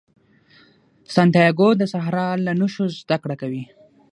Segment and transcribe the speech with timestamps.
[1.13, 3.63] سانتیاګو د صحرا له نښو زده کړه کوي.